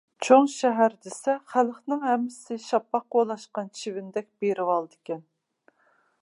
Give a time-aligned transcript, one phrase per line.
[0.25, 5.25] چوڭ شەھەر دېسە خەقنىڭ ھەممىسى شاپاققا ئولاشقان چىۋىندەك بېرىۋالىدىكەن.